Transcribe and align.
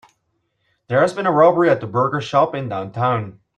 There 0.87 1.01
has 1.01 1.13
been 1.13 1.27
a 1.27 1.31
robbery 1.31 1.69
at 1.69 1.79
the 1.79 1.85
burger 1.85 2.21
shop 2.21 2.55
in 2.55 2.67
downtown. 2.69 3.39